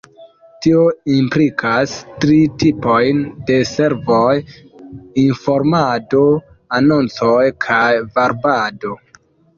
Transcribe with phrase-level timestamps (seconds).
[0.65, 0.83] Tio
[1.15, 1.91] implikas
[2.23, 4.33] tri tipojn de servoj:
[5.27, 6.23] informado,
[6.81, 8.97] anoncoj kaj varbado.